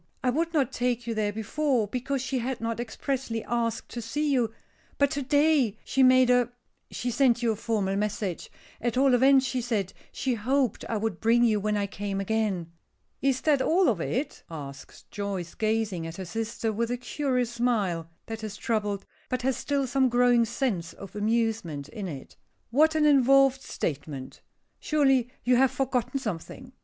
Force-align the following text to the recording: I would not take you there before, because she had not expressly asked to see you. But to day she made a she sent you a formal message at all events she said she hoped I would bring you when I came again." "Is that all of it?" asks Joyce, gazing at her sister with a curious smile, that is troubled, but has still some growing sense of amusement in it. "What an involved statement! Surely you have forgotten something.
I 0.23 0.31
would 0.31 0.51
not 0.51 0.71
take 0.71 1.05
you 1.05 1.13
there 1.13 1.31
before, 1.31 1.87
because 1.87 2.23
she 2.23 2.39
had 2.39 2.59
not 2.59 2.79
expressly 2.79 3.43
asked 3.43 3.89
to 3.89 4.01
see 4.01 4.31
you. 4.33 4.51
But 4.97 5.11
to 5.11 5.21
day 5.21 5.77
she 5.85 6.01
made 6.01 6.31
a 6.31 6.49
she 6.89 7.11
sent 7.11 7.43
you 7.43 7.51
a 7.51 7.55
formal 7.55 7.95
message 7.95 8.49
at 8.81 8.97
all 8.97 9.13
events 9.13 9.45
she 9.45 9.61
said 9.61 9.93
she 10.11 10.33
hoped 10.33 10.83
I 10.89 10.97
would 10.97 11.19
bring 11.19 11.43
you 11.43 11.59
when 11.59 11.77
I 11.77 11.85
came 11.85 12.19
again." 12.19 12.71
"Is 13.21 13.41
that 13.41 13.61
all 13.61 13.87
of 13.89 14.01
it?" 14.01 14.41
asks 14.49 15.03
Joyce, 15.11 15.53
gazing 15.53 16.07
at 16.07 16.17
her 16.17 16.25
sister 16.25 16.73
with 16.73 16.89
a 16.89 16.97
curious 16.97 17.51
smile, 17.51 18.09
that 18.25 18.43
is 18.43 18.57
troubled, 18.57 19.05
but 19.29 19.43
has 19.43 19.55
still 19.55 19.85
some 19.85 20.09
growing 20.09 20.45
sense 20.45 20.93
of 20.93 21.15
amusement 21.15 21.87
in 21.89 22.07
it. 22.07 22.35
"What 22.71 22.95
an 22.95 23.05
involved 23.05 23.61
statement! 23.61 24.41
Surely 24.79 25.29
you 25.43 25.57
have 25.57 25.69
forgotten 25.69 26.19
something. 26.19 26.73